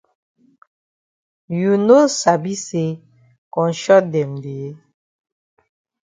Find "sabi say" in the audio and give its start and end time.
2.19-2.87